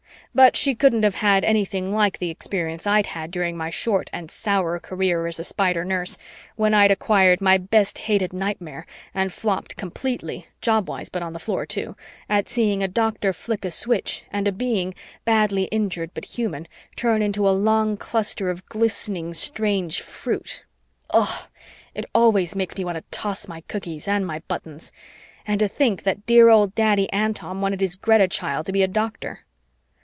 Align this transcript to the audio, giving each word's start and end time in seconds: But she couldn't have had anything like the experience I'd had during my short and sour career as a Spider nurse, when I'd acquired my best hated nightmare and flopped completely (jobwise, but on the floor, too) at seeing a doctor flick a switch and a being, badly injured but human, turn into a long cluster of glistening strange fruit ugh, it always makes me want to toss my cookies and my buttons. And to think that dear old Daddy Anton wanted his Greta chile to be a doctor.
But 0.33 0.55
she 0.55 0.75
couldn't 0.75 1.03
have 1.03 1.15
had 1.15 1.43
anything 1.43 1.93
like 1.93 2.17
the 2.17 2.29
experience 2.29 2.87
I'd 2.87 3.07
had 3.07 3.31
during 3.31 3.57
my 3.57 3.69
short 3.69 4.09
and 4.13 4.31
sour 4.31 4.79
career 4.79 5.27
as 5.27 5.41
a 5.41 5.43
Spider 5.43 5.83
nurse, 5.83 6.17
when 6.55 6.73
I'd 6.73 6.89
acquired 6.89 7.41
my 7.41 7.57
best 7.57 7.97
hated 7.97 8.31
nightmare 8.31 8.85
and 9.13 9.33
flopped 9.33 9.75
completely 9.75 10.47
(jobwise, 10.61 11.09
but 11.09 11.21
on 11.21 11.33
the 11.33 11.39
floor, 11.39 11.65
too) 11.65 11.97
at 12.29 12.47
seeing 12.47 12.81
a 12.81 12.87
doctor 12.87 13.33
flick 13.33 13.65
a 13.65 13.71
switch 13.71 14.23
and 14.31 14.47
a 14.47 14.53
being, 14.53 14.93
badly 15.25 15.63
injured 15.63 16.11
but 16.13 16.23
human, 16.23 16.65
turn 16.95 17.21
into 17.21 17.45
a 17.47 17.51
long 17.51 17.97
cluster 17.97 18.49
of 18.49 18.65
glistening 18.67 19.33
strange 19.33 19.99
fruit 19.99 20.63
ugh, 21.09 21.49
it 21.93 22.05
always 22.15 22.55
makes 22.55 22.77
me 22.77 22.85
want 22.85 22.95
to 22.97 23.03
toss 23.11 23.49
my 23.49 23.59
cookies 23.67 24.07
and 24.07 24.25
my 24.25 24.39
buttons. 24.47 24.93
And 25.45 25.59
to 25.59 25.67
think 25.67 26.03
that 26.03 26.25
dear 26.25 26.47
old 26.47 26.73
Daddy 26.73 27.11
Anton 27.11 27.59
wanted 27.59 27.81
his 27.81 27.97
Greta 27.97 28.29
chile 28.29 28.63
to 28.63 28.71
be 28.71 28.81
a 28.81 28.87
doctor. 28.87 29.41